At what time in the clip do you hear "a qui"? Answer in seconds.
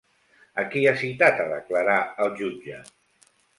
0.61-0.81